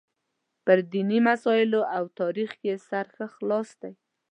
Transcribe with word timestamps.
په 0.63 0.71
دیني 0.93 1.19
مسایلو 1.29 1.81
او 1.97 2.03
تاریخ 2.19 2.51
یې 2.67 2.75
سر 2.87 3.05
ښه 3.15 3.25
خلاص 3.35 3.69
دی. 3.81 3.93